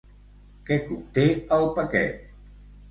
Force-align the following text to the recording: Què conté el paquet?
Què 0.69 0.79
conté 0.87 1.27
el 1.59 1.71
paquet? 1.79 2.29